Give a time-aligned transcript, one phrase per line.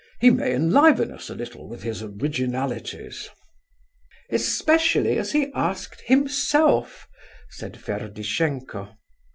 [0.19, 3.29] He may enliven us a little with his originalities."
[4.31, 7.07] "Especially as he asked himself,"
[7.51, 8.97] said Ferdishenko.